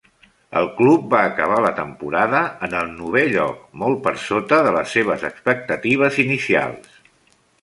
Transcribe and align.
El 0.59 0.69
club 0.77 1.03
va 1.11 1.19
acabar 1.31 1.59
la 1.65 1.71
temporada 1.79 2.41
en 2.69 2.73
el 2.79 2.89
novè 2.95 3.23
lloc, 3.35 3.61
molt 3.85 4.03
per 4.09 4.15
sota 4.25 4.63
de 4.69 4.73
les 4.79 4.97
seves 4.99 5.27
expectatives 5.33 6.23
inicials. 6.27 6.99